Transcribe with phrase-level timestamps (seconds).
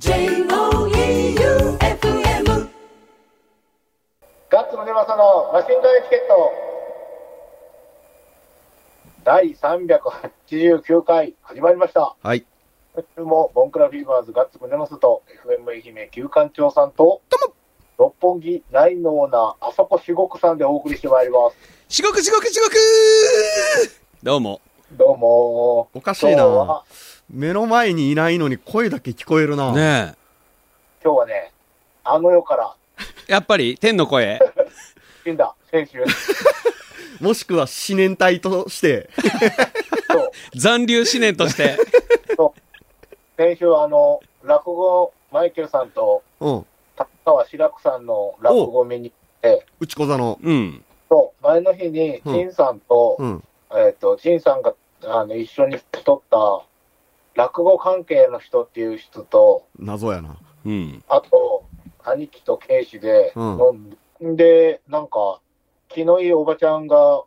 [0.00, 0.48] J-O-E-U-F-M
[4.48, 6.50] ガッツムネマソのマシンガンエチケット
[9.22, 12.16] 第389回始まりました。
[12.22, 12.46] はい。
[12.94, 17.20] 今週もボンクラフィーバーズガッツムネマソと FM 愛媛旧館長さんと
[17.98, 21.56] 六本木ナインのオーナーあそこしごくさんでお送りしてまいります。
[21.94, 22.72] しごくしごくしごく
[24.22, 24.62] どうも。
[24.92, 26.84] どうもおかしいなは。
[27.28, 29.72] 目の前にいないのに声だけ聞こえるな。
[29.72, 30.14] ね
[31.02, 31.52] 今日はね、
[32.02, 32.74] あの世から
[33.28, 33.30] え。
[33.32, 34.40] やっぱり、天の声
[35.22, 35.98] 死んだ選手、
[37.24, 39.10] もしくは思念体として。
[40.56, 41.76] 残留思念として。
[43.36, 46.66] 先週あの、落語マイケルさんとうん。
[46.96, 50.38] 高川志らくさんの落語を見に行って、内子座の。
[50.42, 50.84] うん。
[51.08, 53.44] そう、前の日に、うん陳さんと、うん。
[53.72, 60.36] えっ、と、陳さんが、あの、一緒に撮った、落語関係の人っていう人と、謎やな。
[60.64, 61.04] うん。
[61.08, 61.64] あと、
[62.04, 63.58] 兄貴と警視でうん
[64.22, 65.40] 飲んで、で、なんか、
[65.88, 67.22] 気のいいおばちゃんが、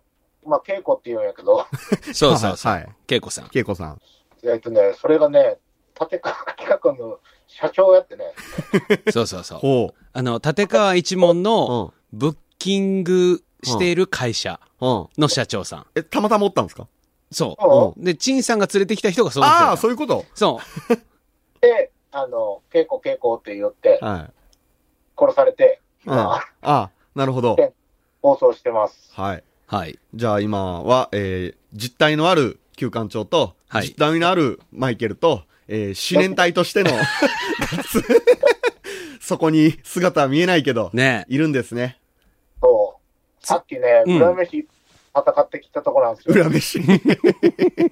[0.45, 1.65] まあ、稽古って言うんやけど、
[2.13, 2.71] そうそうそう。
[2.73, 2.89] はい。
[3.09, 3.49] 恵子さん。
[3.53, 4.01] 恵子さん。
[4.43, 5.57] えっとね、それがね、
[5.99, 8.25] 立川企画の社長やってね、
[9.11, 9.59] そうそうそう。
[9.59, 11.41] ほあの、立川一門う。
[11.41, 12.19] のうん。
[12.19, 15.07] ブッキングしている会社うん。
[15.17, 15.85] の社長さん。
[15.95, 16.87] え、たまたまおったんですか？
[17.33, 18.03] そうう？
[18.03, 20.25] で、陳さんが連れてきた人がその人ああ、だそういうこと？
[20.33, 20.95] そう。
[21.61, 24.31] で、あの、稽古稽古って言って、はい。
[25.17, 27.55] 殺されて、あ、あなるほど。
[28.21, 29.11] 放送してます。
[29.13, 29.43] はい。
[29.67, 29.99] はい。
[30.13, 36.91] じゃあ今は、えー、実体のある旧館長と、はい実体のあるマイケルと、えー、思念体としての、
[39.19, 41.97] そこに姿は見えないけど、ねいるんですね。
[42.61, 42.95] そ
[43.41, 43.45] う。
[43.45, 44.67] さっきね、うん裏飯
[45.15, 46.33] 戦ってきたところなんですよ。
[46.33, 46.79] 裏飯。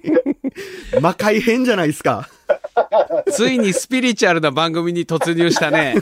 [1.00, 2.28] 魔界編じゃないですか。
[3.26, 3.26] え。
[3.30, 5.94] ついにスピリチュアルな番組に突入したね。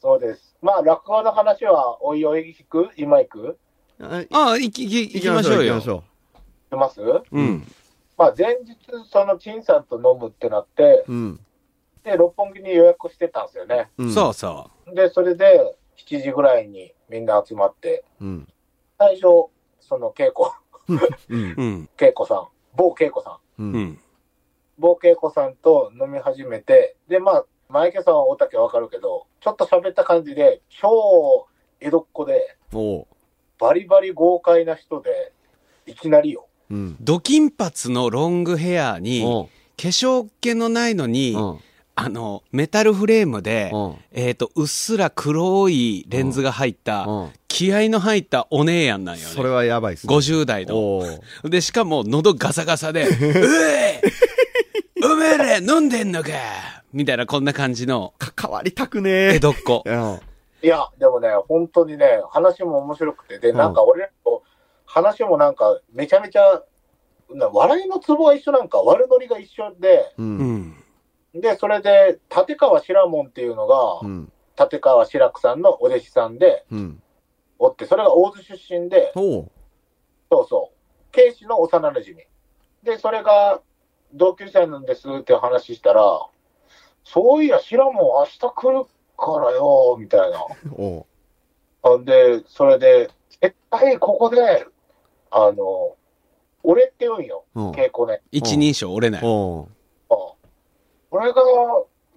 [0.00, 0.54] そうです。
[0.60, 2.90] まあ、落語の話は、おいおい引く？
[2.96, 3.58] 今行く？
[3.98, 5.90] はいああ、行き、行き、行きましょうよ行きまし。
[5.90, 6.04] ょ
[6.70, 7.00] します？
[7.32, 7.66] うん。
[8.18, 8.76] まあ、前日、
[9.10, 11.12] その、陳さんと飲むってなって、う。
[11.12, 11.40] うん。
[12.04, 13.88] で、六本木に予約してたんですよね。
[13.96, 14.12] うん。
[14.12, 18.24] そうそで、それで、7時ぐらいにみんな集まって、う。
[18.24, 18.48] うん。
[18.98, 19.48] 最初、
[19.88, 20.50] その、稽古、
[21.28, 21.88] うん。
[21.96, 23.98] 稽古さん、某稽古さん。
[24.78, 31.46] 某稽古さんと飲み始めて、で、まあ、前家さんは大竹わかるけど、ちょっと喋った感じで、超
[31.80, 32.56] 江戸っ子で。
[33.58, 35.32] バリバリ豪快な人で、
[35.86, 36.46] いきなりよ。
[36.70, 36.96] うん。
[37.00, 39.48] ド金髪のロングヘアに。
[39.76, 41.60] 化粧気のないのに、うん。
[41.94, 43.96] あの、メタルフレームで、うん。
[44.12, 47.30] えっ、と、うっすら黒いレンズが入った、うん。
[47.48, 49.28] 気合の入ったお姉やんなんよね。
[49.28, 50.14] それはやばいっすね。
[50.14, 51.02] 50代の。
[51.44, 54.00] で、しかも喉ガサガサで、 うえ
[55.04, 56.30] おめえら飲んでんのか
[56.92, 59.34] みたいなこんな感じの関わりたくねえ。
[59.34, 59.82] 江戸っ子。
[59.84, 60.20] うん。
[60.62, 64.42] いや、でもね、本当にね、話も面白くて、で、うんなんか俺らと
[64.86, 66.62] 話もなんか、めちゃめちゃ、
[67.30, 70.22] な笑いのツボが一緒なんか、悪ノリが一緒で、う。
[70.22, 70.81] うんん。
[71.34, 74.32] で、それで、立川志ら門っていうのが、うん。
[74.58, 77.02] 立川志らくさんのお弟子さんで、うん。
[77.58, 79.50] おって、それが大津出身で、おう。
[80.30, 82.26] そうそう、警視の幼馴染。
[82.82, 83.60] で、それが、
[84.14, 86.02] 同級生なんですって話したら、
[87.04, 88.84] そういや、志ら門明日来る
[89.16, 90.44] からよ、みたいな。
[90.76, 91.06] おう。
[91.82, 93.08] あんで、それで、
[93.40, 94.66] 絶対ここで、
[95.30, 95.96] あの、
[96.62, 97.70] 俺って言うんよ、うん。
[97.70, 98.20] 稽古ね。
[98.30, 99.22] 一人称折れない。
[101.12, 101.42] 俺が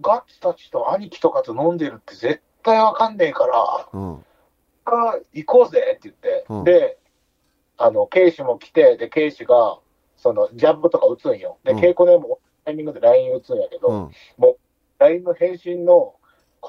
[0.01, 4.25] ガッツたちと兄貴とかと飲んでるって絶対わかんねえから、うん。
[4.85, 6.97] あ行こうぜって言って、うんで、
[7.77, 9.79] あの、警視も来て、で、警視が、
[10.15, 11.57] その、ジャブとか打つんよ。
[11.63, 14.11] で、うん稽古でもタイミングで LINE 打つんやけど、うん。
[14.99, 16.15] LINE の返信の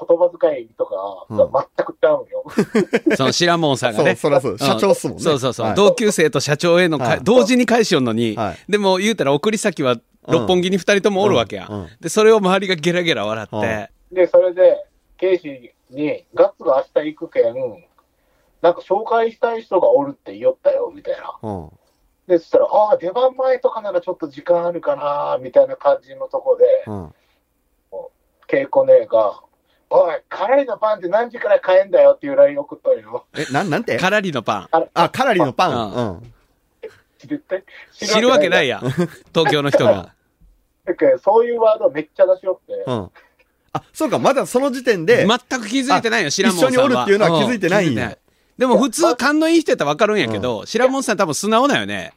[0.07, 2.43] 言葉遣いとかが全くちゃうんよ。
[3.17, 4.15] その白門さんがそう、ね。
[4.15, 4.57] そらそう。
[4.57, 5.23] 社長っすもんね。
[5.23, 5.65] そうそうそう。
[5.67, 9.97] はい同級生と社長へのか、はい同時に返しよんのに、はいでも言うたら送り先は
[10.27, 11.67] 六本木に二人ともおるわけや。
[11.69, 14.85] うんうんで、それを周りがゲラゲラ笑って、で、それで、
[15.17, 17.55] 警視に、ガッツが明日行くけん、
[18.61, 21.37] なんか紹介したい人がおるって言おったよ、みたいな。
[21.41, 21.69] うん。
[22.27, 27.13] で、そしたら、ああ、出番前とかならちょっと時間あるかな、みたいな感じのとこで、うん。
[28.47, 29.41] 稽古姉が、
[29.89, 33.25] おい、カラリのパンって何時から買えんだよっていう LINE 送ったんよ。
[33.35, 33.97] え、なん、なんて？
[33.97, 34.69] カラリのパン。
[34.93, 35.93] あ、カラリのパン。
[35.93, 36.33] ううん。
[37.19, 37.63] 絶対
[37.93, 38.79] 知るわけないや。
[39.33, 40.13] 東京の人が。
[40.85, 43.11] だけどそういうワードめっちゃ出しよって、うん。
[43.73, 46.71] あ、そうか、まだその時点で、全く気づいてないよ、白門さんは。
[46.71, 48.17] 一緒におるっていうのは気づいてないんや
[48.57, 52.13] でも普通、勘のいい人やったらわかるんやけど、白門さん多分素直だよね。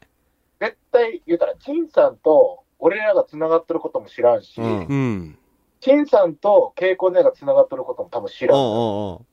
[0.60, 5.38] 絶対言うたら、陳さんと俺らが繋がってることも知らんし、うんうん。
[5.80, 8.58] 陳さんと稽古姉が繋がっとることも多分知らん。
[8.58, 9.26] うんうんうん。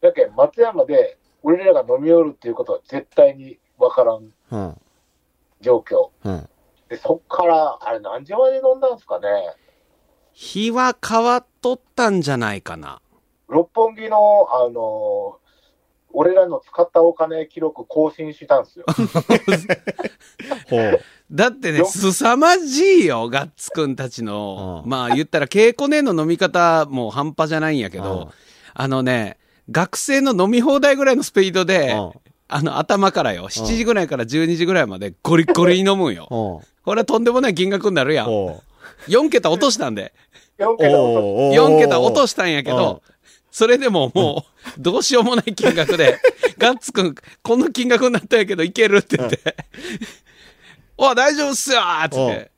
[0.00, 4.80] だけど松山で俺らが飲み寄るっていうことは絶対にわからんうん。
[5.60, 6.10] 状況。
[6.24, 6.48] うん。
[6.88, 9.28] で、そっから、あれ何時まで飲んだんですかね？
[10.32, 13.00] 日は変わっとったんじゃないかな。
[13.48, 15.48] 六本木の、あのー
[16.14, 18.86] 俺らの使ったお金記録更新したんですよ。
[20.70, 21.00] ほう。
[21.30, 21.86] だってね、よ。
[21.86, 24.82] 凄まじいよ、ガッツくんたちの。
[24.84, 24.90] うん。
[24.90, 28.04] まあ言ったら、稽古ねの飲み方も半端じゃないんやけうん。
[28.04, 28.32] ど、
[28.74, 29.36] あのね、
[29.70, 32.12] 学生の飲み放題ぐらいのスピードで、うん。
[32.48, 36.26] あの、頭からよ、7時ぐらいから12時ぐらいまでゴリッゴリに飲むんよ。
[36.30, 38.26] これはとんでもない金額になるやん。
[38.26, 38.62] ほ
[39.08, 40.14] 4桁落としたんで。
[40.58, 40.76] 4う。
[40.78, 43.02] 桁落としおー4桁落としたんやけど、
[43.50, 44.46] それでもも
[44.78, 46.18] う、どうしようもない金額で、
[46.58, 49.56] ガッツくん、この金額になったんやけど、いけるって言って、
[50.98, 52.50] お大丈夫っすよつって。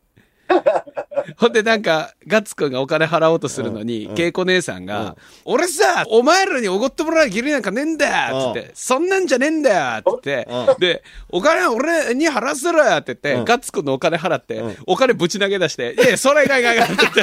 [1.37, 10.49] ほんでなんか、ガッツくんがお金払おうとするのに、恵子姉さんが、俺さ、お前らにおごってもらう義理なんかねえんだよっつって、そんなんじゃねえんだよっつって。
[10.77, 13.45] う、で、お金は俺に払わせろよって言って、うん。
[13.45, 17.23] ガッツくんのお金払ってうん、お金ぶち投げ出して、いやそれがいかんいかんって言って、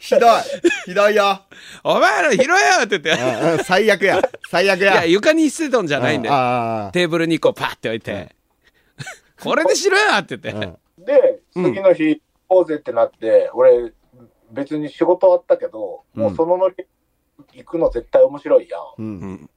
[0.00, 0.30] ひどい。
[0.86, 1.42] ひどいよ。
[1.84, 2.50] お前ら拾えよ
[2.84, 2.98] って。
[2.98, 3.14] 言
[3.54, 4.22] って、最悪や。
[4.50, 4.92] 最悪や。
[4.92, 6.34] いや、床に捨てたんじゃないんだよ。
[6.34, 8.34] あテーブルにこうパッて置いて、
[9.42, 10.66] これでしろよって言って。
[10.66, 10.70] あ。
[10.70, 13.92] うんで、次の日、行こうぜってなって、俺、
[14.50, 16.74] 別に仕事あったけど、もうそのノリ
[17.52, 19.02] 行くの絶対面白いやう。
[19.02, 19.32] うんん。
[19.34, 19.50] ん。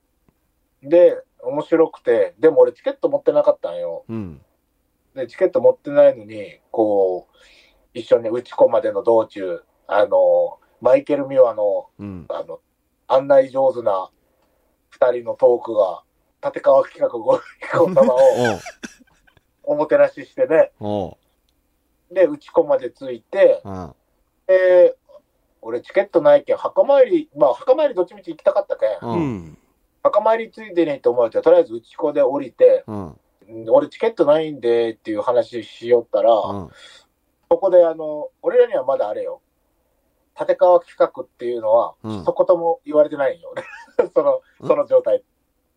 [0.83, 4.05] で、面白くて、でも俺チケット持ってなかったんよ。
[4.07, 4.41] うん。
[5.15, 7.37] で、チケット持ってないのに、こう、
[7.93, 12.25] 一緒に内子までの道中、あの、マイケル・ミワの、うん。
[12.29, 12.59] あの、
[13.07, 14.09] 案内上手な
[14.89, 16.03] 二人のトークが、
[16.43, 18.17] 立川企画ご彦様を
[19.63, 21.17] おもてなししてね、お
[22.11, 23.95] うで、内子まで着いて、おう
[24.47, 24.95] で、
[25.61, 29.57] 俺チケットないけん、墓参り、まあ墓参りどっちみち行きたかったけん、うんうん。
[30.03, 33.05] 墓参りついでにと思うと、とりあえず内子で降りて、うん。
[33.05, 33.15] うん
[33.69, 36.69] 俺チケットないんでっていう話しよったら、うん。
[37.49, 39.41] そこであの、俺らにはまだあれよ。
[40.39, 43.53] 立川企画っていうのは、うん一言も言われてないんよ。
[44.15, 45.23] その、うんその状態。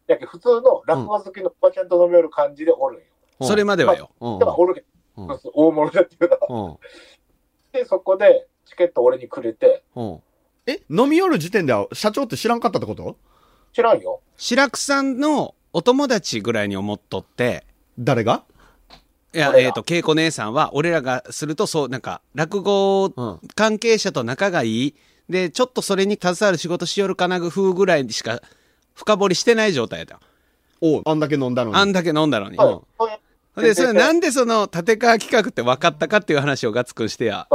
[0.07, 3.07] やけ普通の落語好きのおばちゃんと飲み寄る感じでおるんよ。
[3.41, 4.11] それまではよ。
[4.21, 4.39] うん。
[4.39, 4.85] でもおるけ
[5.17, 6.71] うんど、大物だっていうのは。
[6.71, 6.77] うん。
[7.73, 10.21] で、そこでチケット俺にくれて、うん。
[10.67, 13.17] え、飲み寄る時点では社長って知らんかったってこと？
[13.73, 14.21] 知らんよ。
[14.37, 17.65] 白くさんのお友達ぐらいに思っとって、
[17.99, 18.45] 誰が？
[19.35, 23.41] いや、えっ、と、恵子姉さんは、俺らがすると、そう、なんか、落語うん。
[23.57, 24.95] 関係者と仲がいい。
[25.29, 28.41] で、ちょっとそれに携わる仕事しよるかな風ぐらいしか
[28.95, 30.21] 深掘りしてない状態やった。
[30.81, 31.77] おうあんだけ飲んだのに。
[31.77, 32.57] あんだけ飲んだのに。
[32.59, 33.19] はいうんそういう
[33.57, 37.49] で、それなんでその立川企画って分かったかっていう話をガッツくんしてや。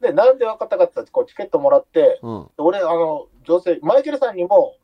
[0.00, 2.46] で、なんで分かったかってこうチケットもらって、うん。
[2.58, 4.74] 俺、あの、女性、マイケルさんにも、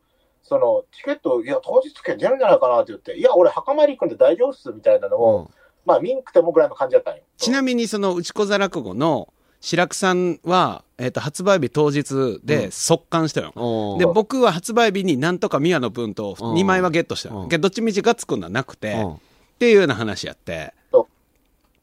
[0.41, 5.51] その、チケット、いや、当日券出るんじゃないかなって言って、いや、俺、墓参り行くんで大丈夫っす、みたいなのを、
[5.85, 7.23] まあ、ミンクてもぐらいの感じだったんよ。
[7.37, 13.51] ちなみにその内子座落語の白くさんは、えっ、と、発売日当日で速乾したよ。
[13.55, 17.41] おうで、僕は発売日になんとか宮の分とうん2枚はゲットしたよ。
[17.41, 19.21] うんけどどっちみちガッツくんのはなくて、うん
[19.61, 20.73] っていうような話やって。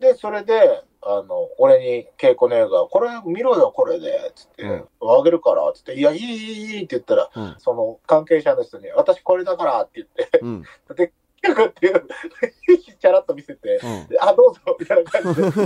[0.01, 10.63] で、それで、あの、俺に稽古姉が、これ見ろよ、これで、つって、うんあげるから、つって、いや、いい、いい、いいって言ったら、うんその、関係者の人に、私これだからって言って、うん。
[10.97, 12.03] で、企画っていう、
[12.99, 13.81] チャラッと見せて、
[14.21, 15.47] あ、どうぞ、みたいな感じで。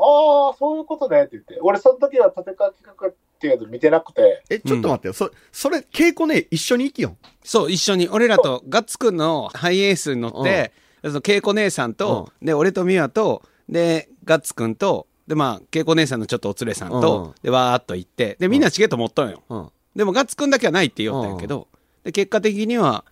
[0.00, 1.58] ああ、そういうことねって言って。
[1.60, 5.12] 俺、その時は立川企画っていうの見てなくて、え、ちょっと待ってよ。
[5.14, 7.16] そ、それ、稽古ね、一緒に行きよ。
[7.44, 10.72] そう、一緒に、俺らとガッツくんのハイエースに乗って、
[11.04, 19.44] その恵子姉さんと、で、俺と美和と、で、ガッツくんと、で、まあ、恵子姉さんのちょっとお連れさんと、うんで、わーっと行って、で、みんなチケット持っとんよ。
[19.48, 19.68] うん。
[19.94, 21.68] でも、ガッツくんだけはないって言おったんやけど、
[22.02, 23.04] で、結果的には、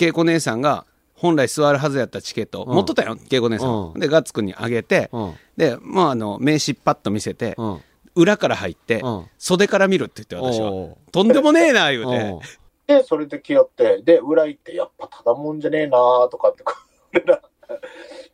[0.00, 3.92] 恵子姉さんが、本来座るはずやったチケット、うん持っとったよ、恵子姉さん。
[3.94, 5.34] うんで、ガッツくんにあげて、うん。
[5.58, 7.80] で、まあ、あの、名刺パッと見せて、うん。
[8.18, 10.98] 裏から入って、うん袖から見るって言って私はお。
[11.12, 12.40] とんでもねえな、言う
[12.86, 12.98] て。
[12.98, 16.64] で、それで来よって、で、裏行って、やっぱただもんじゃねえなーとかって、
[17.14, 17.40] 俺ら、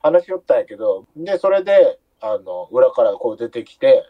[0.01, 4.05] 話しよったんやけど、で、それで、あの、裏からこう出てきて、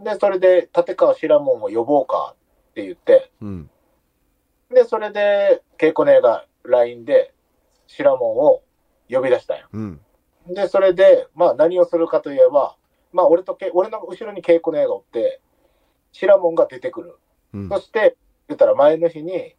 [0.00, 2.34] で、それで、立川志ら門を呼ぼうか
[2.70, 3.70] って言って、うん。
[4.70, 7.32] で、それで、稽古姉が LINE で、
[7.86, 8.62] 志ら門を
[9.08, 9.68] 呼び出したんよ。
[9.72, 10.00] うん。
[10.48, 12.76] で、それで、まあ何をするかといえば、
[13.12, 15.40] まあ俺とけ、俺の後ろに稽古姉がおって、
[16.12, 17.18] シラモンが出てくる。
[17.54, 17.68] うん。
[17.68, 18.16] そして、
[18.48, 19.54] 言ったら前の日に、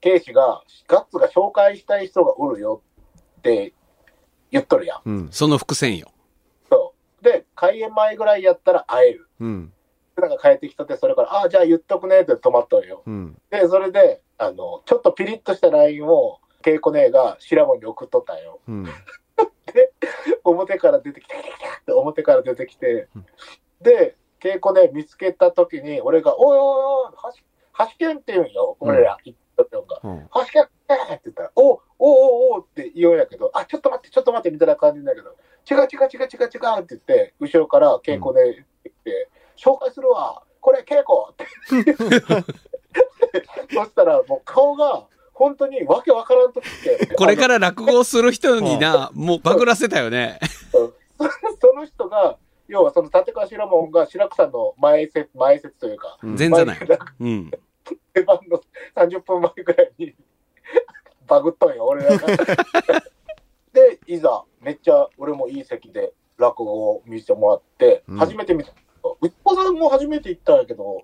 [0.00, 2.82] 警視が、ガッツが紹介したい人がおるよ
[3.38, 3.74] って
[4.50, 5.00] 言っとるやん。
[5.04, 5.28] うん。
[5.30, 6.10] その伏線よ。
[6.68, 9.28] そで、開演前ぐらいやったら会える。
[9.40, 9.72] うん。
[10.16, 13.02] なんか帰ってきたって、それから、ああ、じゃあ言っとくねって止まったのよ。
[13.06, 13.40] うん。
[13.50, 18.60] で、それで、あの、ちょっとピリッとした LINE を、稽古姉が白門に送っとったんよ。
[18.68, 18.86] うん。
[20.44, 23.26] 表から出てきて、って表から出てきてうん、
[23.80, 26.64] で、稽古ね、見つけたときに、俺が、おいおい
[27.06, 30.00] おい、はし、はしけんって言うんよ、俺ら、言ったのが。
[30.50, 30.72] けんって
[31.24, 35.36] 言ったら、おおおおって言うんやけど、あ、ちょっと待って、ちょっと待って、みたいな感じだけど、
[35.70, 41.92] 違う違う違う違う違うって言って、後ろから稽古ね、来て、紹介するわ、これ稽古って。
[43.74, 45.06] そしたら、もう顔が、
[45.40, 47.06] 本当にわけわからんときって。
[47.16, 50.38] これから落語をする人にな、 もうバグらせたよね。
[51.58, 52.36] その人が、
[52.68, 56.98] 要はその立川白門が白くさんの前説、前説というか、うん前座ない前。
[57.20, 57.50] うん。
[58.12, 58.60] 出番の
[58.94, 60.14] 30分前ぐらいに
[61.26, 62.26] バグっとんよ、俺らが。
[63.72, 68.72] で、いざ、めっちゃ俺もいい席で落語を見せてもらって、うん初めて見た。
[69.22, 71.02] うっこさんも初めて行ったんやけど、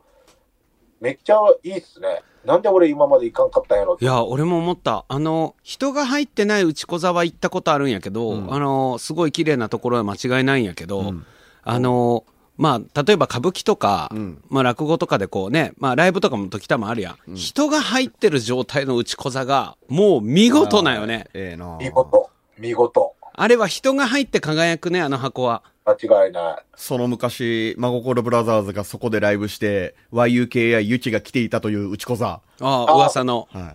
[1.00, 2.22] めっちゃいいっすね。
[2.46, 3.98] なんで俺今まで行かんかったんやろ？
[4.00, 5.04] いや、俺も思った。
[5.08, 11.26] あの、人が入ってない内子座は行ったことあるんやけど、うんあの、すごい綺麗なところは間違いないんやけど、うん
[11.68, 12.24] あの、
[12.56, 17.34] まあ、例えば歌舞伎とか、うんまあ、落語とかでこうね、まあ、ライブとかも時たまあるやん。
[17.34, 21.26] 人が入ってる状態の内子座が、もう見事なよね。
[21.34, 23.15] ええな見事、見事。
[23.38, 25.62] あれは人が入って輝くね、あの箱は。
[25.84, 26.62] 間違いない。
[26.74, 32.40] その昔、真心ブラザーズがそこでライブして、YUK やユキが来ていたという内子座。
[32.60, 33.46] ああ、噂の。
[33.52, 33.74] は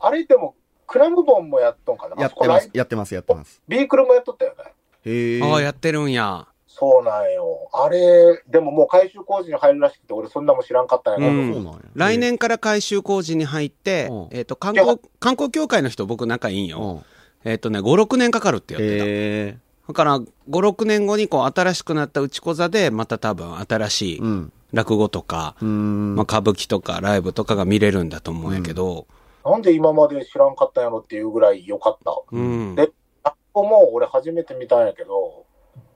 [0.00, 0.54] あれでも、
[0.86, 2.08] クラムボンもやっとんか？
[2.08, 2.16] な。
[2.16, 2.20] い。
[2.20, 3.62] やってますやってます、やってます。
[3.68, 4.72] ビークルもやっとったよね。
[5.04, 5.42] へえ。
[5.42, 6.46] ああ、やってるんや。
[6.66, 7.68] そうなんよ。
[7.72, 11.80] あれ、でももう改修工事に入るらしくて、俺そんなもん知らんかったんやけど、うんそうなんや。
[11.94, 16.78] 来年から改修工事に入ってうん、えっ、と、観光、観光協会の人僕仲いいんよ。
[16.80, 17.15] うん。
[17.46, 19.04] えっ、とね、5、6年かかるって言ってた。
[19.04, 19.58] へえ。
[19.86, 24.52] だから、5、6年後にこう、新しくなった内子座で、また多分新しいうん。
[24.72, 26.16] 落語とか、うーん。
[26.16, 29.06] まあ、歌舞伎とかライブとかが見れるんだと思うんやけど、
[29.44, 32.20] なんで今まで知らんかったんやろっていうぐらい良かった。
[32.32, 32.74] うん。
[32.74, 32.90] で
[33.22, 35.46] あっこも俺初めて見たんやけど、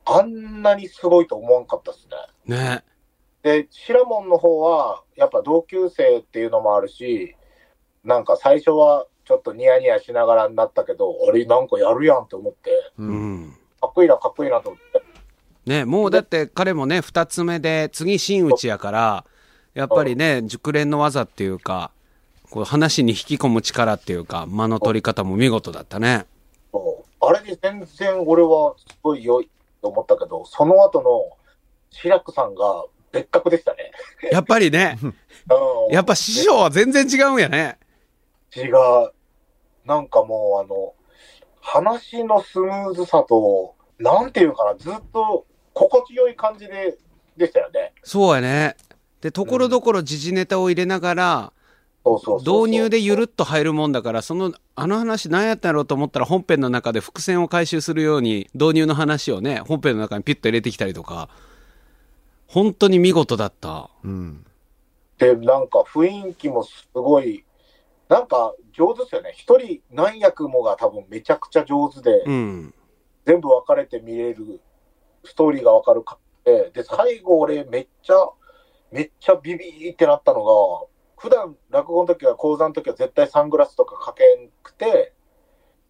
[0.05, 2.07] あんなにすごいと思わんかったっす
[2.47, 2.57] ね。
[2.57, 2.85] ね。
[3.43, 7.35] で、白門の方は、やっぱ同級生っていうのもあるし、
[8.05, 13.05] なんか最初はちょっとニヤニヤしながらになったけど、あれなんかやるやんって思って、う。
[13.05, 13.57] うんん。
[13.81, 15.71] かっこいいな、かっこいいなと思って。
[15.71, 19.25] ね、もうだって彼もね、二つ目で、次真打ちやから、
[19.73, 21.93] やっぱりね、熟練の技っていうか、
[22.51, 26.27] こう話に引き込む力っていうか、間の取り方も見事だったね。
[27.21, 29.49] あれで全然俺はすごい良い
[29.81, 31.39] と思ったけど、その後の
[31.93, 33.93] 白くさんが別格でしたね。
[34.33, 37.79] やっぱりね、 うんやっぱ師匠は全然違うんやね。
[38.57, 38.73] 違う。
[39.91, 40.95] なんかもうあの、
[41.61, 45.45] 話のスムーズさと、なんていうかな、ずっと
[45.75, 46.97] 心地よい感じで、
[47.37, 47.93] でしたよね。
[48.05, 48.77] そうやね。
[49.21, 51.53] で、ところどころ時事ネタを入れながら、
[52.05, 61.29] 導入でゆるっと入るもんだから、その、あの話何やったろうと思ったら本編の中で伏線を回収するように、導入の話をね、本編の中にピュッと入れてきたりとか、
[62.47, 63.91] 本当に見事だった。
[64.05, 64.47] うん。
[65.19, 67.45] で、なんか雰囲気もすごい、
[68.11, 69.33] なんか上手ですよね。
[69.37, 72.75] 一人何役もが多分めちゃくちゃ上手で、うん。
[73.25, 74.61] 全部分かれて見れる、
[75.25, 78.15] ストーリーが分かるかって、で、最後俺めっちゃ、
[78.91, 80.87] めっちゃビビーってなったのが、
[81.19, 85.13] 普段落語の時は講座の時は絶対サングラスとかかけんくて、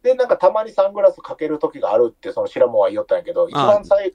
[0.03, 4.15] で、なんかたまにサングラスかける時があるって、その白門は言おったんやけど、一番最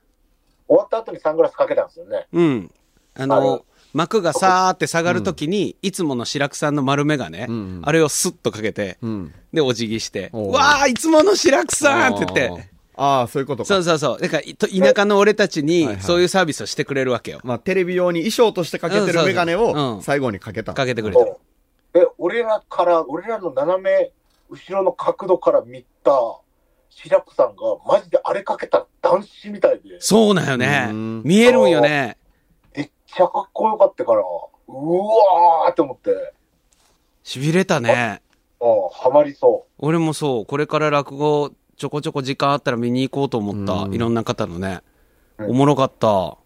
[0.68, 2.28] 終わった後にサングラスかけたんですよね。
[2.32, 2.72] うん。
[3.16, 3.66] ああのの、
[3.96, 9.34] 幕がさーって下がるときに、いつもの白くさんの丸眼鏡、うんあれをスッとかけて、うん。
[9.54, 13.68] で、お辞儀して、おうわー、いつもの白くさんって言って、ああ、そういうことか。
[13.68, 14.20] そうそうそう。
[14.20, 17.40] だから、いと田舎の俺たちにはいは、いそういうサービスをしてくれるわけよ。
[17.44, 20.74] まあ、テレビ用に衣装としてかけてるメガネうんそうそううんを最後にかけた。
[20.74, 21.22] かけてくれた。
[21.22, 21.40] そ
[21.96, 24.12] うで、俺らから、俺らの斜め
[24.50, 26.12] 後ろの角度から見た
[26.90, 31.22] 白くさんが、マジであれかけたら男子みたいで、そうなんよねうん。
[31.24, 32.18] 見えるんよね。
[33.16, 36.34] ちゃかっこよかったから、うわーって思って、
[37.24, 38.22] 痺れたね。
[38.60, 43.74] うん、ハマりそ俺もそう、これから落語、ちょこちょこ時間あったら見に行こうと思った。
[43.84, 44.82] うんいろんな方のね。
[45.38, 46.38] うんおもろかった。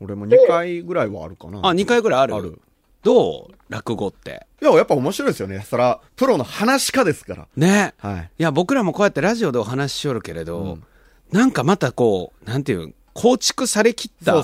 [0.00, 1.58] 俺も2回ぐらいはあるかな。
[1.58, 2.34] あ、2回ぐらいある？
[2.34, 2.60] ある。
[3.02, 3.54] どう？
[3.68, 4.46] 落語って。
[4.62, 5.60] いや、やっぱ面白いですよね。
[5.60, 7.48] そら、プロの話し家ですから。
[7.56, 7.94] ね。
[7.98, 8.30] はい。
[8.38, 10.84] いや、僕らもこうやってラジオでお話ししよるけれど、うん
[11.32, 14.34] なんかまたこう、なんていう、構築されきった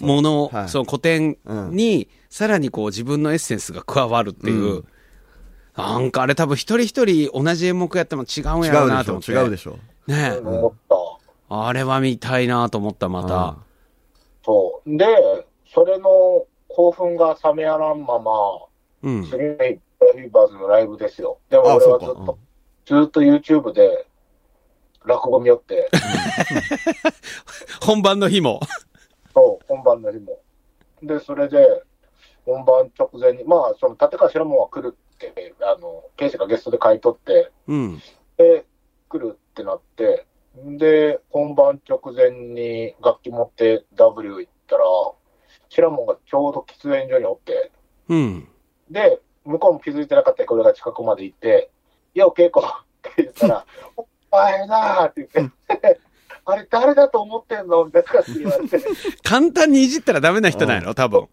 [0.00, 1.38] もの、はいその古典
[1.70, 4.84] に、さらにこう自分のエッセンスが加わるっていう、うん
[5.76, 9.30] なんかあれ多分一人一人同じ演目やっても違うん違やろうなと思って。
[9.30, 9.78] 違うでしょ
[10.08, 10.10] う。
[10.10, 11.66] ねうん思った。
[11.66, 13.58] あれは見たいなと思った、また。
[14.42, 14.96] そう。
[14.96, 15.06] で、
[15.72, 18.32] それの興奮が冷めやらんまま、
[19.02, 19.24] うん。
[19.24, 21.36] 次の日、フィーバーズのライブですよ。
[21.50, 21.86] でもあ、俺。
[21.88, 22.38] はずっと、
[22.86, 24.06] ずっと YouTube で
[25.06, 25.88] 落語見よって、
[27.80, 28.60] 本番の日も。
[29.32, 30.40] そう、本番の日も。
[31.02, 31.82] で、それで、
[32.44, 38.02] 本番直前に、まあ、その、立川志ら門は来るって、あの、ケイシがゲストで書いとって、うん。
[38.36, 38.64] で、
[39.08, 44.84] 来るってなって、で、本番直前に楽器持って W 行ったら、
[45.68, 47.72] シラモンがちょうど喫煙所におって、
[48.08, 48.48] うん。
[48.90, 51.70] で、向こうも気づいてなかったこれが近くまで行って、
[52.14, 53.66] いや、稽古って言ったら、
[54.32, 56.00] ーって言って、
[56.44, 57.84] あれ誰だと思ってんの？
[57.84, 58.80] みたいな感じで言われて、
[59.22, 61.28] 簡単にいじったらダメな人なんやろ、多分。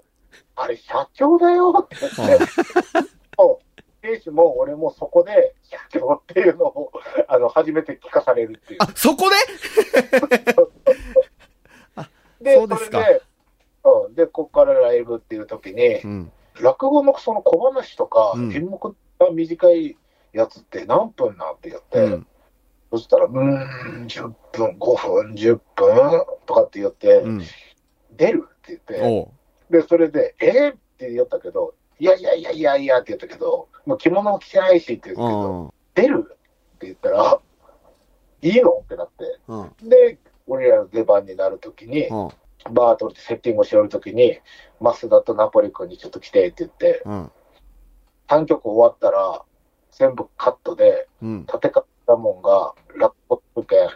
[0.56, 6.92] あれ社長だよって言って、も俺もそこで社長っていうのを、
[7.28, 8.80] あの、初めて聞かされるっていう。
[8.82, 9.36] あ、そこで？
[12.44, 13.00] で、そうですか。
[13.00, 13.22] れで、
[13.86, 16.32] うん、で、ここからライブっていう時に、うん。
[16.60, 18.54] 落語のその小話とか、うん。
[18.54, 19.96] 演目が短い
[20.34, 22.28] やつって何分なんて言って、うん。
[22.94, 27.42] そしたら、うーん、10分、5分、10分とかって言って、うん。
[28.16, 29.32] 出るって言って。
[29.72, 35.74] で、それで、えー、って言ったけど、いやいやいやいやいやって言ったけど、もう着物も着てないしって言ったけど、うん。
[35.96, 36.38] 出る
[36.76, 37.40] って言ったら、
[38.44, 38.70] いいの？
[38.84, 39.40] ってなって。
[39.48, 39.90] うん。
[39.90, 42.30] で、俺らの出番になるときに、うん。
[42.72, 44.38] バートルでセッティングをしよるときに、
[44.80, 47.32] 増田とナポリ君にちょっと来てって言って、うん。
[48.28, 49.42] 3曲終わったら、
[49.90, 51.28] 全部カットで、う
[52.04, 52.06] ん。
[52.06, 53.14] 立川門がラッ
[53.56, 53.88] プって、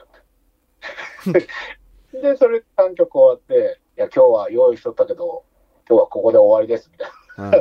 [2.22, 5.44] で、それ3曲終わって、いや、今日は用意しとったけど、
[5.90, 7.46] 今日はここで終わりです、みたいな。
[7.46, 7.52] うん。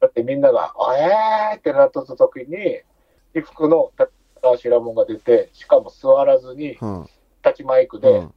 [0.00, 0.96] だってみんなが、あ
[1.52, 2.82] えーってなっとった時に、
[3.34, 4.10] 衣服の立
[4.42, 7.08] 川白門が出て、しかも座らずに、うん。
[7.44, 8.34] 立ちマイクでうん。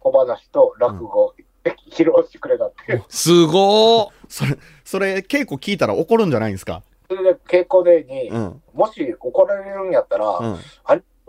[0.00, 1.34] 小話と落語を
[1.90, 3.04] 披露してくれたっていう。
[3.08, 4.10] すごー。
[4.28, 6.82] それ、それ、稽古聞いたら怒るんじゃないんですか？
[7.08, 8.62] それで稽古デーに、うん。
[8.74, 10.58] もし怒られるんやったら、うん。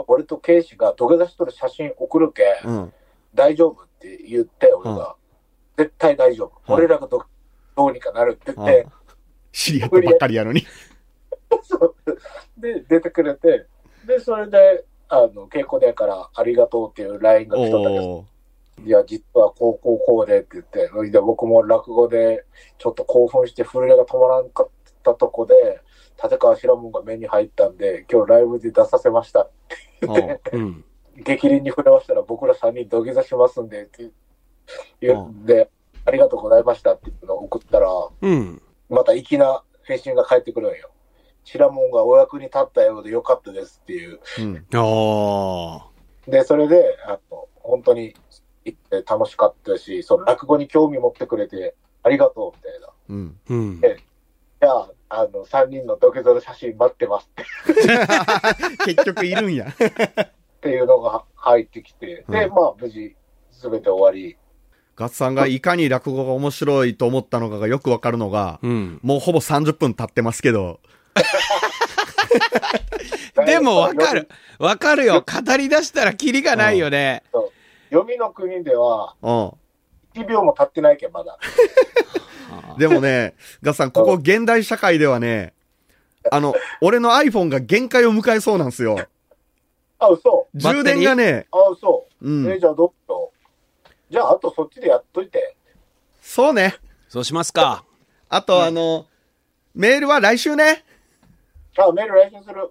[0.08, 2.94] 俺とケイシが土下座しとる写真送るけ、うん。
[3.34, 5.16] 大丈夫って言って、俺が。
[5.78, 6.62] 絶対大丈夫。
[6.68, 7.24] うん俺らがど
[7.76, 8.88] どうにかなるって言っうんて、
[9.54, 10.66] 知り合ったばっかりやのに。
[12.58, 13.66] で、出てくれて、
[14.06, 18.26] で、それで、あの、稽古でからありがとうっていう LINE が来とったけど。
[18.86, 22.46] いや、実はこうこうこうでって言って、それで僕も落語で
[22.78, 24.70] ちょっと興奮して震えが止まらんかっ
[25.04, 25.82] たとこで、
[26.22, 29.52] 立川志ら門が目に入ったんで、今日ライブで出させましたっ
[30.00, 30.86] て言って、 うん。
[31.16, 34.10] 激鱗に触れましたら僕ら3人土下座しますんでって
[35.02, 35.70] 言って、
[36.06, 37.90] ありがとうございましたっていうのを送ったら、
[38.22, 38.62] うん。
[38.90, 40.90] また粋な返信が返ってくるんよ。
[41.44, 44.20] 白門がお役に立ったようでよかったですっていう。
[44.40, 44.66] うん。
[46.28, 48.14] で、それで、あの、本当に
[48.66, 52.88] 行って楽しかったし、その落語に興味持ってくれてありがとうみたいな。
[53.10, 53.40] うん。
[53.50, 53.82] うん。
[54.62, 57.46] じゃあ、あの、3人の土下座の写真待ってますって
[58.94, 59.68] 結局いるんや。
[59.70, 59.72] っ
[60.62, 63.16] ていうのが入ってきて、で、うんまあ、無事、
[63.52, 64.38] すべて終わり。
[64.98, 69.00] ガッツさんがいかに落語が面白いと思ったのかがよくわかるのが、うん。
[69.02, 70.82] もうほぼ30分経ってますけど、
[73.46, 74.28] でもわかる。
[74.60, 75.24] わかるよ。
[75.26, 77.24] 語り出したらキリがないよね。
[77.90, 79.54] 読みの国では、うん。
[80.16, 81.38] 1秒も経ってないけん、まだ。
[82.78, 85.54] でもね、ガッツさん、ここ現代社会ではね、
[86.32, 88.98] あの、俺の iPhone が限界を迎えそうなんですよ。
[90.00, 90.48] あ、嘘。
[90.54, 92.08] 充電がね、あ、嘘。
[92.22, 93.32] うんえ、じゃあどうぞ。
[94.10, 95.56] じゃあ、あとそっちでやっといて。
[96.22, 96.76] そうね。
[97.08, 97.84] そうしますか。
[98.30, 99.06] あと、あの、
[99.76, 100.84] メールは来週ね。
[101.78, 102.70] あ、メール来週する。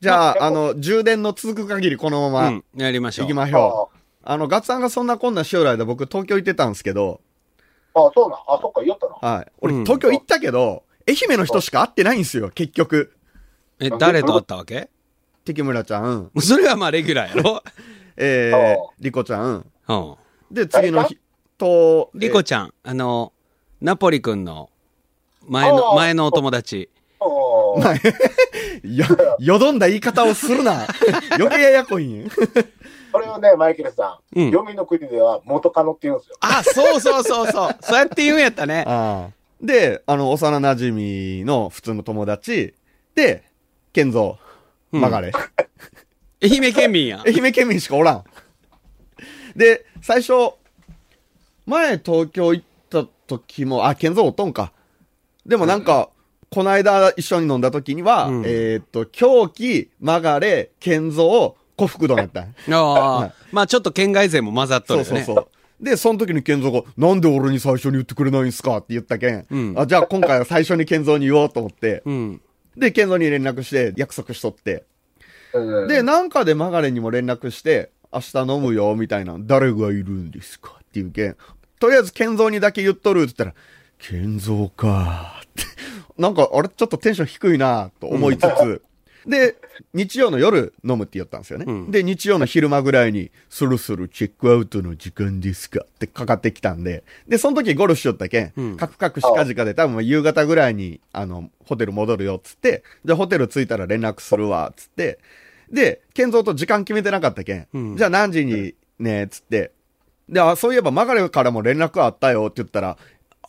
[0.00, 2.64] じゃあ、あの、充電の続く限りこのままうん。
[2.74, 3.26] やりましょう。
[3.26, 3.98] 行きましょう。
[4.22, 7.20] あの、ガッツさんがそんなこんなしよる間、僕東京行ってたんですけど、
[7.96, 8.38] あ、そうなん？
[8.46, 9.34] あ、そっか、言おったな。
[9.36, 9.46] はい。
[9.60, 13.12] 俺、うん東京行ったけど、愛媛の人しか会ってないんですよ、結局。
[13.80, 14.90] え、誰と会ったわけ？
[15.44, 17.62] 敵村ちゃん、それはまあレギュラーやろ
[18.18, 19.66] えあー、リコちゃん。
[19.88, 20.14] うん。
[20.50, 21.18] で、次の日、
[21.56, 23.32] と、リコちゃん、あの、
[23.80, 24.70] ナポリ君の
[25.46, 26.90] 前の、前のお友達。
[26.90, 27.94] うんまあ
[28.86, 29.06] よ、
[29.38, 30.86] よどんだ言い方をするな。
[31.38, 32.30] 余計ややこいんや。
[33.16, 36.36] それをね、マイケルさん、うん読みの国では元カノって言うんですよ。
[36.40, 37.76] あ、そうそうそうそう。
[37.80, 38.84] そうやって言うんやったね。
[39.60, 42.74] で、あの、幼馴染の普通の友達、
[43.14, 43.44] で、
[43.92, 44.36] 健三、
[44.92, 45.32] うん曲がれ。
[46.42, 47.22] 愛媛県民や。
[47.26, 48.24] 愛媛県民しかおらん。
[49.56, 50.52] で、最初、
[51.64, 54.72] 前東京行った時も、あ、健三おっとんか。
[55.46, 56.10] でもなんか、
[56.50, 62.44] この間一緒に飲んだ時には、うんえーっと、狂気、曲がれ、健三、幸福度やったん。
[62.44, 65.04] ああ、まあちょっと県外勢も混ざっとるよね。
[65.08, 65.84] そうそうそう。
[65.84, 68.78] で、その時に健三が、なんで俺に最初に言ってくれないんすか？
[68.78, 69.46] って言ったけん。
[69.50, 72.02] うんあ、じゃあ今回は最初に健三に言おうと思って。
[72.06, 72.40] うん。
[72.76, 74.84] で、健三に連絡して約束しとって。
[75.52, 79.36] うんで、なんかでマガレンにも連絡して、明日飲むよ、みたいな。
[79.38, 80.78] 誰がいるんですか？
[80.82, 81.36] っていうけん。
[81.78, 83.54] とりあえず健三にだけ言っとるって言ったら、
[83.98, 85.62] 健三かって。
[86.16, 88.82] なんか、あれちょっとテンション低いなと思いつつ、
[89.26, 89.56] で、
[89.92, 91.64] 日曜の夜飲むって言ったんですよね。
[91.66, 91.90] うん。
[91.90, 98.76] で、日曜の昼間ぐらいに、そろそろチェックアウトの時間ですかってかかってきたんで、で、その時ゴルフしよったけん、うん。
[98.76, 105.18] カクカクしかじかで多分夕方ぐらいに、あの、ホテル戻るよっつって、で、ホテル着いたら連絡するわ、つって、
[105.70, 107.96] で、健三と時間決めてなかったけん、うん。
[107.96, 109.72] じゃあ何時にね、つって、
[110.28, 112.96] で、あ、そういえばマガレからも連絡あったよって言ったら、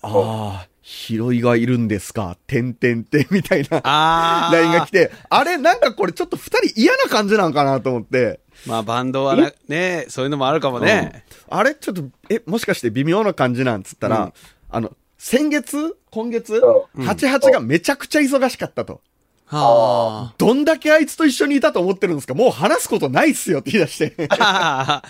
[0.01, 3.79] ああ、ヒロイがいるんですか、てんてんてんみたいな。
[3.79, 4.55] ああ。
[4.55, 8.39] LINE が来て、あれなんかこれちょっと二人嫌な感じなんかなと思って。
[8.65, 11.25] まあバンドはなね、そういうのもあるかもね。
[11.49, 14.33] あれちょっと、え、もしかして微妙な感じなんつったら、うん
[14.69, 15.97] あの、先月？
[16.09, 19.01] 今月、う88がめちゃくちゃ忙しかったと。
[19.47, 22.33] はどんだけあいつと一緒にいたと思ってるんですか？
[22.33, 24.29] もう話すことないっすよって言い出して。
[24.39, 25.03] あ。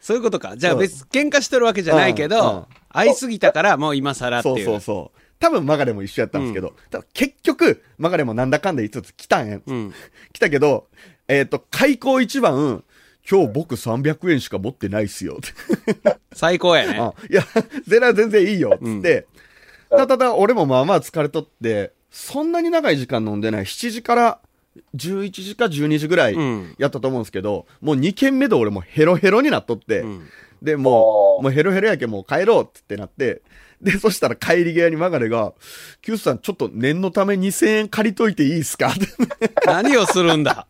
[0.00, 0.56] そういうことか。
[0.56, 4.64] じゃあ別、喧嘩してるわけじゃないけうんうんど、会いすぎたからもう今更ってそういう。
[4.64, 5.20] そうそう。
[5.38, 9.58] 多分マガレも一緒やったんですけど、ただ結局、マガレもなんだかんだ言いつつ来たんや。
[9.66, 9.92] うん。
[10.32, 10.86] 来たけど、
[11.26, 12.84] えっ、と、開口一番、
[13.28, 15.40] 今日僕300円しか持ってないっすよ。
[16.32, 16.98] 最高やね。
[16.98, 17.44] あ いや、
[17.86, 19.26] ゼラ全然いいよ、つって。
[19.90, 23.64] ただただ、俺もまあまあ疲れとって、そんなに長い時間飲んでない。
[23.64, 24.38] 7時から
[24.94, 26.74] 11時か12時ぐらいうん。
[26.78, 30.26] やったと思うんですけど、もう2軒目で俺もうヘロヘロになっとって、うん。
[30.62, 33.42] で、もう、もうヘロヘロやけんもう帰ろうっつってなって、
[33.80, 35.54] で、そしたら帰り際にマガレが、
[36.02, 38.88] キュースさんちょっと念のため2000円借りといていいですか？
[38.90, 39.06] っ て
[39.66, 40.66] 何をするんだ？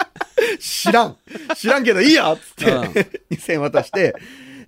[0.59, 1.17] 知らん。
[1.57, 2.83] 知らんけどいいよっつって、うん。
[3.37, 4.15] 2000渡して、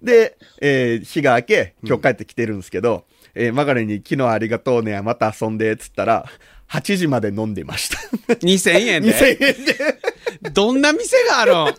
[0.03, 6.27] で、えー日が明け、今日帰ってきてるんですけど、えーマガレに昨日ありがとうね、また遊んで、っつったら、
[6.68, 7.98] 8時まで飲んでました。
[8.35, 11.74] ?2000 円で？2000円で、どんな店があるん？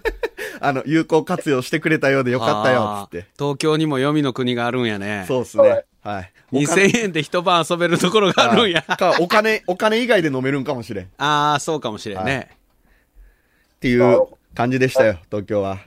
[0.62, 3.28] あの、有効活用してくれたようでよかったよ、つって。
[3.38, 5.26] 東京にも黄泉の国があるんやね。
[5.28, 5.84] そうっすね。
[6.02, 6.32] はい。
[6.52, 8.84] 2000円で一晩遊べるところがあるんや。
[8.88, 11.06] はいか、お金、お金以外で飲めるんかもしれん。
[11.06, 12.50] っああ、そうかもしれんね。
[13.80, 15.80] ていう感じでしたよ、東京は。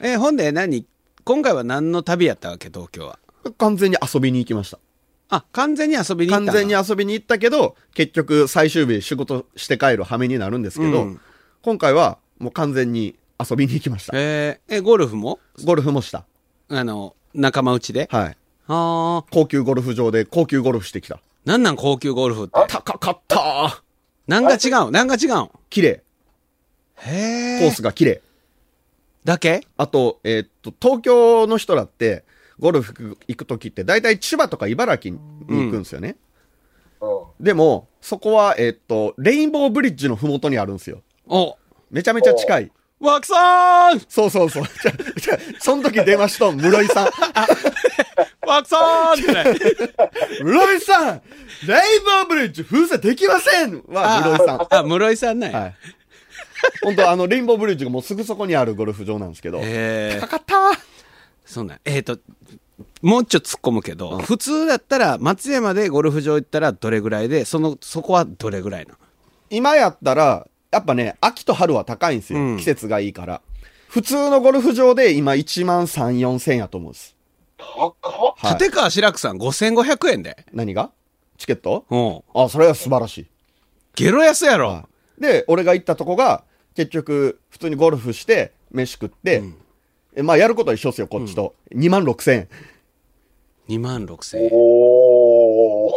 [0.00, 0.86] え、ほんで何？
[1.24, 3.18] 今回は何の旅やったわけ東京は？
[3.58, 4.78] 完全に遊びに行きました。
[5.30, 6.46] あ、完全に遊びに行ったの？
[6.46, 11.20] 完全に遊びに行ったけど、結局最終日仕事して帰る羽目になるんですけど、うん
[11.62, 14.12] 今回はもう完全に遊びに行きました。
[14.14, 15.38] えーえ、ゴルフも？
[15.64, 16.26] ゴルフもした。
[16.68, 18.06] あの、仲間内で？
[18.12, 18.36] はい。
[18.66, 21.20] ああ、高級ゴルフ場で高級ゴルフしてきた。
[21.46, 22.52] なんなん高級ゴルフって？
[22.68, 23.82] 高かった
[24.26, 24.90] なんが違う？
[24.90, 25.38] なんが違う？
[25.38, 26.02] ん綺麗。
[26.96, 27.60] へえ。
[27.60, 28.20] コースが綺麗。
[29.24, 29.66] だけ？
[29.78, 32.24] あと、えーっと、東京の人だって、
[32.58, 36.10] ゴルフ行くときって、大体千葉とか茨城に行くんですよね。
[36.10, 36.16] うん
[37.40, 41.02] でも、そこは、えーっと、レインボーブリッジのふもとにあるんですよ。
[41.26, 41.56] お、
[41.90, 42.72] めちゃめちゃ近い。
[43.00, 44.64] 枠さんそうそうそう。
[44.64, 47.08] じゃ、じゃ、その時電話しとん、室井さん。
[48.46, 49.44] 枠さんってね。
[50.42, 51.22] 室井さん
[51.66, 54.66] レインボーブリッジ封鎖できませんは、室井さん。
[54.70, 55.50] あ、室井さんね。
[55.50, 55.74] はい。
[56.82, 59.58] 本当あの、レインボーブリッジがもうすぐそこにあるゴルフ場なんですけど。
[59.58, 60.28] へえ高。
[60.28, 60.80] かった
[61.44, 61.80] そうなん。
[61.84, 62.18] えっ、と、
[63.04, 68.98] もうちょっと突っ込むけど、普通だったら松山でゴルフ場行ったらどれぐらいで、その、そこはどれぐらいなの？
[69.50, 72.38] 今やったら、やっぱね、秋と春は高いんですよ。
[72.38, 73.42] うん季節がいいから。
[73.88, 77.14] 普通のゴルフ場で今1万3、4千やと思うんです。
[77.58, 78.58] 高っはい。
[78.58, 80.46] 立川志らくさん5500円で？
[80.52, 80.90] 何が？
[81.36, 81.84] チケット？
[81.90, 82.22] うん。
[82.42, 83.26] あ、それは素晴らしい。
[83.94, 84.68] ゲロ安やろ。
[84.68, 84.84] はい
[85.16, 86.42] で、俺が行ったとこが、
[86.74, 89.44] 結局、普通にゴルフして、飯食って、
[90.16, 91.54] えまあ、やることは一緒ですよ、こっちと。
[91.72, 92.48] 2万6千円。
[93.68, 94.48] 2万6000円。
[94.52, 94.54] おー。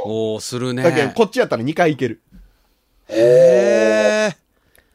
[0.06, 0.84] おおするね。
[0.84, 2.22] だけど、こっちやったら2回行ける。
[3.10, 4.38] へえ。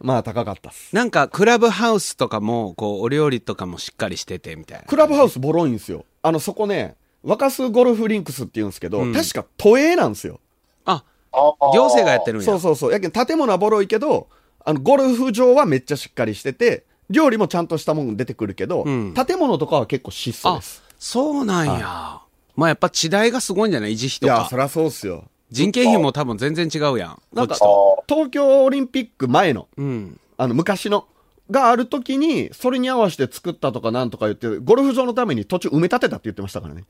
[0.01, 0.95] まあ、高かったっす。
[0.95, 4.85] なんか、クラブハウスとかも、こう、お料理とかもしっかりしてて、みたいな。
[4.85, 6.05] クラブハウスボロいんですよ。
[6.23, 10.41] あの、そこね、若洲ゴルフリンクスって言うんですけど、うん確か都営なんですよ。
[10.85, 12.45] あ、行政がやってるんや。
[12.45, 12.93] そうそうそう。
[12.93, 14.29] やけん建物はボロいけど、
[14.65, 22.22] あの、ゴルフ場はめっちゃしっかりしてて、料理もちゃんとしたもん出てくるけど、うん建物とかは結構質素あです。、そうなんや。
[22.57, 23.93] まあやっぱ地代がすごいんじゃない？
[23.93, 24.57] 維持費といや、かそ。
[24.57, 25.25] りゃそうっすよ。
[25.51, 27.23] 人件費も多分全然違うやん。
[27.35, 28.15] なんかこっちと。
[28.15, 30.21] 東京オリンピック前の、うん。
[30.39, 31.07] あの、昔の、
[31.51, 36.85] がある時に、それに合わせて作ったとかなんとか言って、ゴルフ場のために途中埋め立てたって言ってましたからね。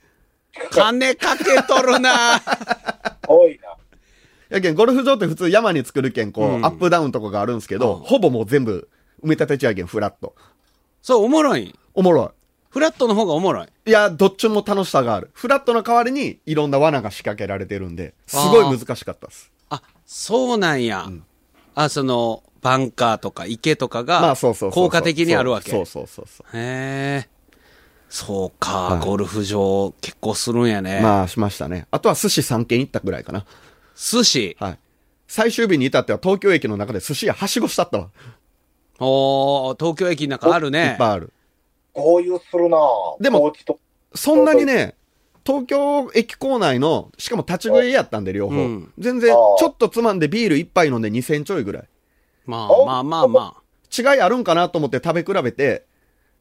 [0.71, 2.41] 金かけとるな
[3.27, 3.75] 多いな。
[4.51, 8.89] やけん、ゴルフ場って普通山に作るけん、こう、うんアップダウンとかがあるんですけど、うんほぼもう全部
[9.25, 10.35] 埋め立てちゃうけん、フラット。
[11.01, 11.75] そう、おもろい。
[11.95, 12.33] おもろ
[12.73, 13.67] フラットの方がおもろい。
[13.67, 13.91] い。
[13.91, 15.31] いや、どっちも楽しさがある。
[15.35, 19.53] フラットの代わりにいろんな罠が仕掛けられてるんで、すごい難しかったです。
[19.69, 21.07] あ、そうなんや。
[21.75, 24.71] あ、その、バンカーとか池とかまあが。
[24.71, 25.71] 効果的にあるわけ。
[25.71, 26.47] そうそうそうそう。
[26.57, 27.29] へえ。
[28.09, 31.01] そうか、はいゴルフ場結構するんやね。
[31.03, 31.87] まあ、しましたね。
[31.91, 33.45] あとは寿司3軒行ったぐらいかな。
[33.97, 34.57] 寿司？
[34.59, 34.79] はい。
[35.27, 38.09] 最終日に至っては東京駅の中で寿司屋はしごしたったわ。
[38.99, 40.97] おー東京駅の中あるいねっ。
[40.99, 41.33] ぱいある。
[41.95, 42.79] 合流するな
[43.21, 43.53] でも
[44.15, 44.95] そんなにね、
[45.45, 48.57] 東京駅構内の、しかも立ち食いやったんで両方。
[48.57, 51.85] うん全然、ちょっとつまんでビール一杯飲んで2000ちょいぐらい。
[52.47, 53.57] まあおまあまあま
[53.97, 55.85] 違いあるんかなと思って食べ比べて、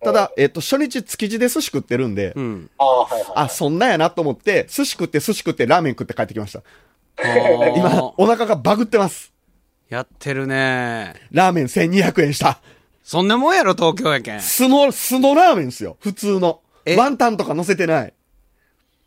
[0.04, 2.40] ただ、えっと、初日築地で寿司食ってるんであ。
[2.40, 2.70] う、ん。
[2.78, 3.32] ああ、はいはい。
[3.36, 6.64] あ、そんなやなと思って、寿司食って寿司食ってラーメン食って帰ってきました。
[7.24, 9.32] 今今、お腹がバグってます。
[9.90, 11.14] やってるね。
[11.32, 12.62] ラーメン1200円した。
[13.04, 14.42] そんなもんやろ、東京やけん。
[14.42, 15.98] 素の、素のラーメンですよ。
[16.00, 16.62] 普通の。
[16.86, 16.96] え？
[16.96, 18.14] ワンタンとか乗せてない。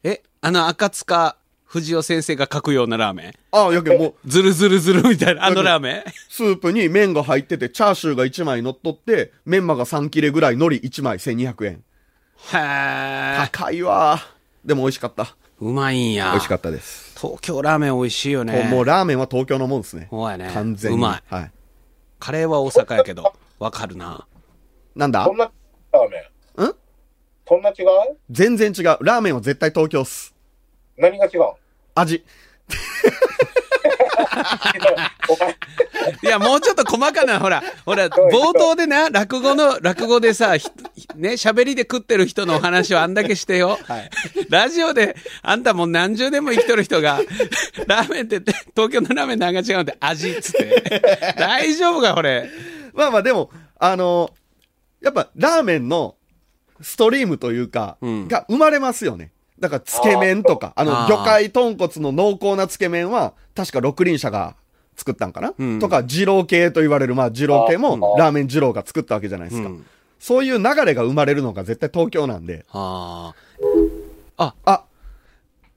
[0.02, 3.32] え、あの赤塚藤尾先生が書くようなラーメン？
[3.50, 6.12] あ、やけんもう、ズルズルズルみたいな、あのラーメン？
[6.28, 11.72] スープに麺が入ってて、チャーシューが1枚乗っとって、メンマが3切れぐらい、海苔1枚1200円。
[11.72, 11.82] へ
[12.56, 13.48] え。
[13.50, 14.20] 高いわ。
[14.64, 15.34] でも美味しかった。
[15.60, 16.30] うまいんや。
[16.30, 17.18] 美味しかったです。
[17.18, 18.68] 東京ラーメン美味しいよね。
[18.70, 20.08] もうラーメンは東京のもんですね。
[20.10, 20.98] そうやね完全に。
[20.98, 21.50] うまいはい。
[22.18, 24.26] カレーは大阪やけど、わかるな。
[24.94, 25.24] なんだ？
[25.24, 25.50] そんな、
[25.92, 26.18] ラーメ
[26.58, 26.66] ン。
[26.66, 26.74] ん？
[27.46, 28.16] そんな違う？
[28.30, 28.84] 全然違う。
[29.00, 30.34] ラーメンは絶対東京っす。
[30.96, 31.40] 何が違う？
[31.94, 32.24] 味。
[36.22, 40.68] いや、もうちょっと細かな、ほら、ほら、冒頭でな、落語の、落語でさ、ひ
[41.16, 43.78] ね、喋りで食ってる人のお話をあんだけしてよ。
[43.84, 44.10] はい
[44.50, 47.20] ラジオで、あんたもう何十年も生きとる人が、
[47.86, 48.40] ラーメンって、
[48.74, 51.34] 東京のラーメン何が違うんって、味っつって。
[51.38, 52.50] 大丈夫か、これ？
[52.94, 54.30] まあまあでも、あの
[55.00, 56.16] やっぱラーメンの
[56.80, 58.28] ストリームというか、うん。
[58.28, 59.32] が生まれますよね。
[59.58, 61.08] だから、つけ麺とか、あの、あー。
[61.08, 64.56] 魚介豚骨の濃厚なつけ麺は、確か六輪社が
[64.96, 65.78] 作ったんかな、うん。
[65.78, 69.68] とか、二郎系と言われる、まあ、二郎系あも、ーラーメン二郎が作ったわけじゃないですか。
[69.68, 69.86] うん。
[70.18, 73.34] そういう流れが生まれるのが絶対東京なんで、あ
[74.64, 74.84] あ、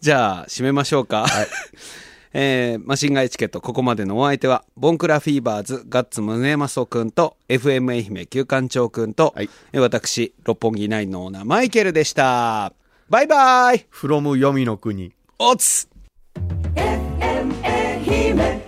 [0.02, 1.26] じゃあ、締めましょうか。
[2.38, 12.74] えーマシンガンエチケット、ここまでのお相手は、ボンクラフィーバーズ、ガッツムネマソくんと、FM 愛媛旧館長くんと、はいえー私、六本木ナインのオーナー、マイケルでした。
[13.10, 15.14] バイバイ from 読みの国。
[15.40, 15.88] おつ
[16.76, 18.62] FM 愛媛